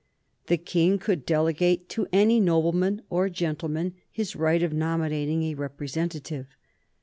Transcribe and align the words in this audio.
The 0.47 0.57
King 0.57 0.97
could 0.97 1.27
delegate 1.27 1.87
to 1.89 2.07
any 2.11 2.39
nobleman 2.39 3.03
or 3.11 3.29
gentleman 3.29 3.93
his 4.11 4.35
right 4.35 4.63
of 4.63 4.73
nominating 4.73 5.43
a 5.43 5.53
representative. 5.53 6.47